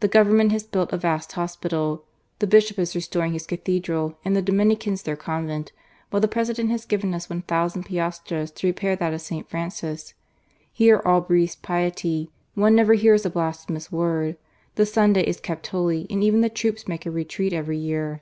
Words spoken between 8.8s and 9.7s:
that of St.